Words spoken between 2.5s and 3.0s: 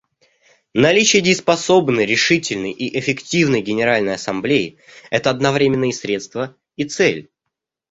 и